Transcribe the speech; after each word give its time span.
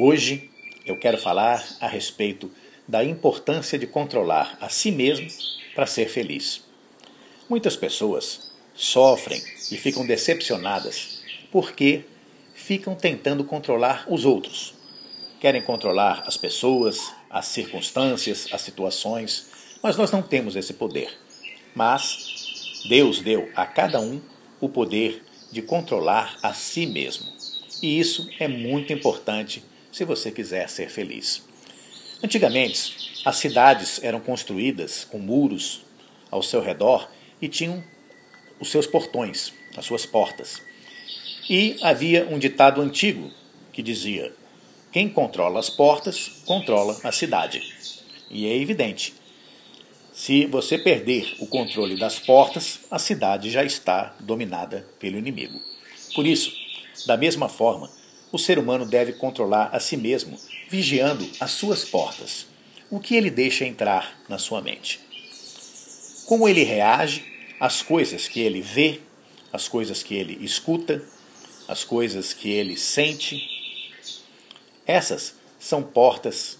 Hoje 0.00 0.48
eu 0.86 0.96
quero 0.96 1.18
falar 1.18 1.66
a 1.80 1.88
respeito 1.88 2.48
da 2.86 3.02
importância 3.02 3.76
de 3.76 3.84
controlar 3.84 4.56
a 4.60 4.68
si 4.68 4.92
mesmo 4.92 5.26
para 5.74 5.86
ser 5.86 6.08
feliz. 6.08 6.62
Muitas 7.50 7.74
pessoas 7.74 8.52
sofrem 8.76 9.42
e 9.72 9.76
ficam 9.76 10.06
decepcionadas 10.06 11.20
porque 11.50 12.04
ficam 12.54 12.94
tentando 12.94 13.42
controlar 13.42 14.06
os 14.08 14.24
outros. 14.24 14.72
Querem 15.40 15.62
controlar 15.62 16.22
as 16.28 16.36
pessoas, 16.36 17.12
as 17.28 17.46
circunstâncias, 17.46 18.46
as 18.52 18.60
situações, 18.60 19.48
mas 19.82 19.96
nós 19.96 20.12
não 20.12 20.22
temos 20.22 20.54
esse 20.54 20.74
poder. 20.74 21.10
Mas 21.74 22.84
Deus 22.88 23.20
deu 23.20 23.50
a 23.56 23.66
cada 23.66 23.98
um 23.98 24.20
o 24.60 24.68
poder 24.68 25.24
de 25.50 25.60
controlar 25.60 26.38
a 26.40 26.54
si 26.54 26.86
mesmo. 26.86 27.26
E 27.82 27.98
isso 27.98 28.30
é 28.38 28.46
muito 28.46 28.92
importante 28.92 29.60
se 29.98 30.04
você 30.04 30.30
quiser 30.30 30.68
ser 30.68 30.88
feliz. 30.88 31.42
Antigamente, 32.22 33.20
as 33.24 33.36
cidades 33.36 34.00
eram 34.00 34.20
construídas 34.20 35.04
com 35.04 35.18
muros 35.18 35.80
ao 36.30 36.40
seu 36.40 36.62
redor 36.62 37.10
e 37.42 37.48
tinham 37.48 37.82
os 38.60 38.70
seus 38.70 38.86
portões, 38.86 39.52
as 39.76 39.84
suas 39.84 40.06
portas. 40.06 40.62
E 41.50 41.76
havia 41.82 42.28
um 42.30 42.38
ditado 42.38 42.80
antigo 42.80 43.28
que 43.72 43.82
dizia: 43.82 44.32
quem 44.92 45.08
controla 45.08 45.58
as 45.58 45.68
portas, 45.68 46.42
controla 46.46 46.96
a 47.02 47.10
cidade. 47.10 47.60
E 48.30 48.46
é 48.46 48.56
evidente, 48.56 49.14
se 50.12 50.46
você 50.46 50.78
perder 50.78 51.34
o 51.40 51.46
controle 51.48 51.98
das 51.98 52.20
portas, 52.20 52.80
a 52.88 53.00
cidade 53.00 53.50
já 53.50 53.64
está 53.64 54.14
dominada 54.20 54.86
pelo 55.00 55.18
inimigo. 55.18 55.60
Por 56.14 56.24
isso, 56.24 56.52
da 57.04 57.16
mesma 57.16 57.48
forma, 57.48 57.90
o 58.30 58.38
ser 58.38 58.58
humano 58.58 58.84
deve 58.84 59.12
controlar 59.12 59.70
a 59.72 59.80
si 59.80 59.96
mesmo, 59.96 60.38
vigiando 60.68 61.28
as 61.40 61.52
suas 61.52 61.84
portas, 61.84 62.46
o 62.90 63.00
que 63.00 63.16
ele 63.16 63.30
deixa 63.30 63.64
entrar 63.64 64.18
na 64.28 64.38
sua 64.38 64.60
mente. 64.60 65.00
Como 66.26 66.48
ele 66.48 66.62
reage 66.62 67.24
às 67.58 67.82
coisas 67.82 68.28
que 68.28 68.40
ele 68.40 68.60
vê, 68.60 69.00
às 69.52 69.66
coisas 69.66 70.02
que 70.02 70.14
ele 70.14 70.38
escuta, 70.44 71.02
às 71.66 71.84
coisas 71.84 72.32
que 72.32 72.50
ele 72.50 72.76
sente. 72.76 73.46
Essas 74.86 75.34
são 75.58 75.82
portas 75.82 76.58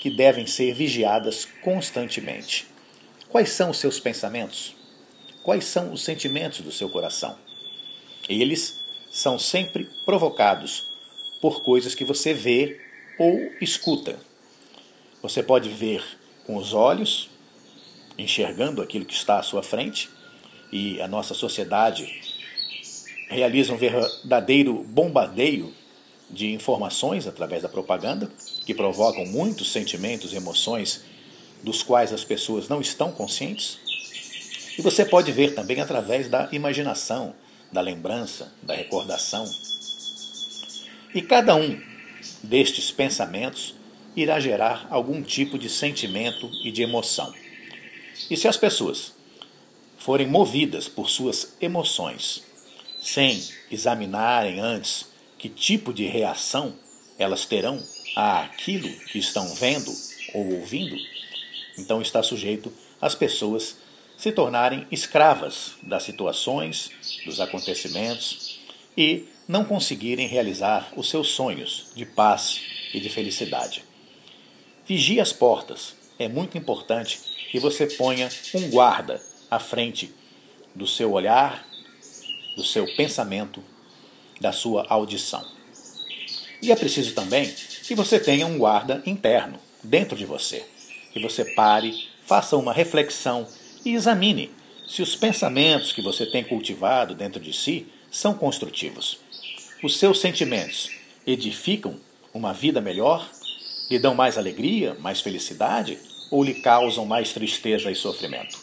que 0.00 0.10
devem 0.10 0.46
ser 0.46 0.72
vigiadas 0.74 1.46
constantemente. 1.62 2.66
Quais 3.28 3.50
são 3.50 3.70
os 3.70 3.78
seus 3.78 4.00
pensamentos? 4.00 4.74
Quais 5.42 5.64
são 5.64 5.92
os 5.92 6.02
sentimentos 6.02 6.60
do 6.60 6.72
seu 6.72 6.88
coração? 6.88 7.36
Eles 8.28 8.80
são 9.10 9.38
sempre 9.38 9.88
provocados 10.04 10.89
por 11.40 11.62
coisas 11.62 11.94
que 11.94 12.04
você 12.04 12.34
vê 12.34 12.80
ou 13.18 13.52
escuta. 13.60 14.18
Você 15.22 15.42
pode 15.42 15.68
ver 15.68 16.02
com 16.46 16.56
os 16.56 16.72
olhos, 16.72 17.30
enxergando 18.16 18.82
aquilo 18.82 19.04
que 19.04 19.14
está 19.14 19.38
à 19.38 19.42
sua 19.42 19.62
frente, 19.62 20.08
e 20.72 21.00
a 21.00 21.08
nossa 21.08 21.34
sociedade 21.34 22.20
realiza 23.28 23.72
um 23.72 23.76
verdadeiro 23.76 24.82
bombardeio 24.84 25.72
de 26.28 26.52
informações 26.52 27.26
através 27.26 27.62
da 27.62 27.68
propaganda, 27.68 28.30
que 28.64 28.74
provocam 28.74 29.24
muitos 29.26 29.72
sentimentos 29.72 30.32
e 30.32 30.36
emoções 30.36 31.02
dos 31.62 31.82
quais 31.82 32.12
as 32.12 32.24
pessoas 32.24 32.68
não 32.68 32.80
estão 32.80 33.10
conscientes. 33.12 33.78
E 34.78 34.82
você 34.82 35.04
pode 35.04 35.30
ver 35.32 35.54
também 35.54 35.80
através 35.80 36.28
da 36.28 36.48
imaginação, 36.52 37.34
da 37.72 37.80
lembrança, 37.80 38.52
da 38.62 38.74
recordação, 38.74 39.44
e 41.14 41.22
cada 41.22 41.54
um 41.54 41.80
destes 42.42 42.90
pensamentos 42.90 43.74
irá 44.16 44.38
gerar 44.40 44.86
algum 44.90 45.22
tipo 45.22 45.58
de 45.58 45.68
sentimento 45.68 46.50
e 46.64 46.70
de 46.70 46.82
emoção. 46.82 47.32
E 48.30 48.36
se 48.36 48.46
as 48.48 48.56
pessoas 48.56 49.12
forem 49.98 50.26
movidas 50.26 50.88
por 50.88 51.08
suas 51.08 51.56
emoções, 51.60 52.42
sem 53.00 53.42
examinarem 53.70 54.60
antes 54.60 55.06
que 55.38 55.48
tipo 55.48 55.92
de 55.92 56.04
reação 56.04 56.74
elas 57.18 57.44
terão 57.44 57.82
àquilo 58.16 58.88
que 59.06 59.18
estão 59.18 59.54
vendo 59.54 59.90
ou 60.34 60.54
ouvindo, 60.54 60.96
então 61.78 62.02
está 62.02 62.22
sujeito 62.22 62.72
às 63.00 63.14
pessoas 63.14 63.76
se 64.16 64.32
tornarem 64.32 64.86
escravas 64.90 65.74
das 65.82 66.02
situações, 66.02 66.90
dos 67.24 67.40
acontecimentos 67.40 68.60
e 68.96 69.24
não 69.50 69.64
conseguirem 69.64 70.28
realizar 70.28 70.92
os 70.96 71.10
seus 71.10 71.30
sonhos 71.30 71.88
de 71.96 72.06
paz 72.06 72.60
e 72.94 73.00
de 73.00 73.08
felicidade. 73.08 73.82
Vigie 74.86 75.18
as 75.18 75.32
portas. 75.32 75.96
É 76.20 76.28
muito 76.28 76.56
importante 76.56 77.18
que 77.50 77.58
você 77.58 77.84
ponha 77.84 78.28
um 78.54 78.70
guarda 78.70 79.20
à 79.50 79.58
frente 79.58 80.14
do 80.72 80.86
seu 80.86 81.10
olhar, 81.10 81.66
do 82.56 82.62
seu 82.62 82.86
pensamento, 82.94 83.60
da 84.40 84.52
sua 84.52 84.86
audição. 84.88 85.44
E 86.62 86.70
é 86.70 86.76
preciso 86.76 87.12
também 87.12 87.52
que 87.82 87.94
você 87.96 88.20
tenha 88.20 88.46
um 88.46 88.56
guarda 88.56 89.02
interno 89.04 89.58
dentro 89.82 90.16
de 90.16 90.26
você, 90.26 90.64
que 91.12 91.18
você 91.18 91.44
pare, 91.44 92.08
faça 92.24 92.56
uma 92.56 92.72
reflexão 92.72 93.48
e 93.84 93.94
examine 93.94 94.52
se 94.86 95.02
os 95.02 95.16
pensamentos 95.16 95.90
que 95.90 96.02
você 96.02 96.24
tem 96.24 96.44
cultivado 96.44 97.16
dentro 97.16 97.40
de 97.40 97.52
si 97.52 97.88
são 98.12 98.32
construtivos. 98.34 99.18
Os 99.82 99.96
seus 99.96 100.20
sentimentos 100.20 100.90
edificam 101.26 101.98
uma 102.34 102.52
vida 102.52 102.82
melhor? 102.82 103.30
Lhe 103.90 103.98
dão 103.98 104.14
mais 104.14 104.36
alegria, 104.36 104.94
mais 105.00 105.22
felicidade 105.22 105.98
ou 106.30 106.44
lhe 106.44 106.60
causam 106.60 107.06
mais 107.06 107.32
tristeza 107.32 107.90
e 107.90 107.94
sofrimento? 107.94 108.60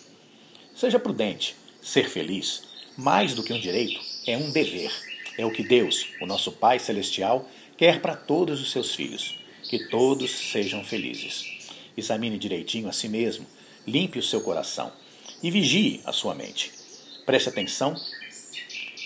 Seja 0.75 0.99
prudente. 0.99 1.55
Ser 1.81 2.07
feliz, 2.07 2.63
mais 2.95 3.33
do 3.33 3.41
que 3.41 3.51
um 3.51 3.59
direito, 3.59 3.99
é 4.27 4.37
um 4.37 4.51
dever. 4.51 4.91
É 5.39 5.45
o 5.45 5.51
que 5.51 5.63
Deus, 5.63 6.05
o 6.21 6.27
nosso 6.27 6.51
Pai 6.51 6.77
Celestial, 6.77 7.49
quer 7.75 7.99
para 7.99 8.15
todos 8.15 8.61
os 8.61 8.71
seus 8.71 8.93
filhos. 8.93 9.39
Que 9.63 9.87
todos 9.89 10.29
sejam 10.29 10.83
felizes. 10.83 11.45
Examine 11.97 12.37
direitinho 12.37 12.89
a 12.89 12.93
si 12.93 13.09
mesmo, 13.09 13.47
limpe 13.87 14.19
o 14.19 14.23
seu 14.23 14.41
coração 14.41 14.93
e 15.41 15.49
vigie 15.49 15.99
a 16.05 16.13
sua 16.13 16.35
mente. 16.35 16.71
Preste 17.25 17.49
atenção 17.49 17.95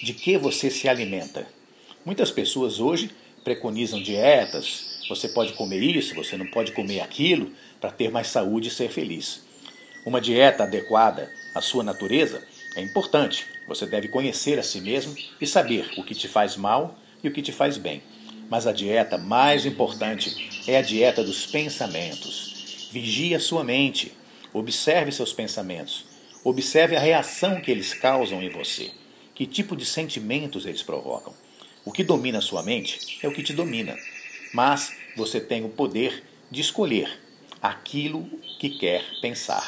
de 0.04 0.14
que 0.14 0.38
você 0.38 0.70
se 0.70 0.90
alimenta 0.90 1.48
Muitas 2.04 2.32
pessoas 2.32 2.80
hoje 2.80 3.12
preconizam 3.44 4.02
dietas, 4.02 5.06
você 5.08 5.30
pode 5.30 5.54
comer 5.54 5.82
isso, 5.84 6.16
você 6.16 6.36
não 6.36 6.48
pode 6.48 6.72
comer 6.72 7.00
aquilo, 7.00 7.52
para 7.80 7.92
ter 7.92 8.10
mais 8.10 8.28
saúde 8.28 8.70
e 8.70 8.72
ser 8.72 8.90
feliz. 8.90 9.44
Uma 10.04 10.20
dieta 10.20 10.64
adequada 10.64 11.32
à 11.54 11.62
sua 11.62 11.84
natureza 11.84 12.44
é 12.76 12.82
importante. 12.82 13.46
Você 13.68 13.86
deve 13.86 14.08
conhecer 14.08 14.58
a 14.58 14.64
si 14.64 14.82
mesmo 14.82 15.16
e 15.40 15.46
saber 15.46 15.92
o 15.96 16.04
que 16.04 16.16
te 16.16 16.28
faz 16.28 16.58
mal 16.58 16.98
e 17.24 17.28
o 17.28 17.32
que 17.32 17.42
te 17.42 17.52
faz 17.52 17.78
bem. 17.78 18.02
Mas 18.50 18.66
a 18.66 18.72
dieta 18.72 19.20
mais 19.20 19.66
importante 19.68 20.50
é 20.68 20.78
a 20.78 20.82
dieta 20.82 21.24
dos 21.24 21.46
pensamentos. 21.46 22.90
Vigie 22.92 23.36
a 23.36 23.40
sua 23.40 23.64
mente, 23.64 24.12
observe 24.52 25.12
seus 25.12 25.34
pensamentos, 25.34 26.06
observe 26.44 26.96
a 26.96 27.00
reação 27.00 27.62
que 27.62 27.70
eles 27.70 27.94
causam 27.94 28.42
em 28.42 28.50
você, 28.50 28.90
que 29.36 29.46
tipo 29.46 29.76
de 29.76 29.86
sentimentos 29.86 30.66
eles 30.66 30.82
provocam. 30.82 31.34
O 31.84 31.92
que 31.92 32.03
domina 32.03 32.38
a 32.38 32.42
sua 32.42 32.62
mente 32.62 33.18
é 33.24 33.28
o 33.28 33.34
que 33.34 33.42
te 33.42 33.53
domina, 33.53 33.97
mas 34.53 34.96
você 35.16 35.40
tem 35.40 35.66
o 35.66 35.69
poder 35.69 36.24
de 36.50 36.62
escolher 36.62 37.19
aquilo 37.62 38.30
que 38.59 38.69
quer 38.69 39.03
pensar. 39.19 39.68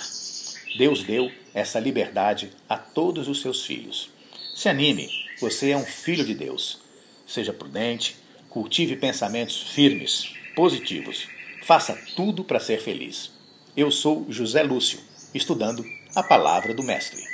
Deus 0.77 1.03
deu 1.03 1.31
essa 1.53 1.79
liberdade 1.79 2.51
a 2.69 2.77
todos 2.77 3.27
os 3.27 3.41
seus 3.41 3.65
filhos. 3.65 4.09
Se 4.53 4.69
anime, 4.69 5.09
você 5.39 5.71
é 5.71 5.77
um 5.77 5.85
filho 5.85 6.23
de 6.23 6.35
Deus. 6.35 6.79
Seja 7.27 7.53
prudente, 7.53 8.15
cultive 8.49 8.95
pensamentos 8.95 9.71
firmes, 9.71 10.33
positivos. 10.55 11.27
Faça 11.63 11.95
tudo 12.15 12.43
para 12.43 12.59
ser 12.59 12.79
feliz. 12.79 13.31
Eu 13.75 13.89
sou 13.89 14.25
José 14.29 14.61
Lúcio, 14.61 14.99
estudando 15.33 15.83
a 16.15 16.21
palavra 16.21 16.73
do 16.75 16.83
Mestre. 16.83 17.32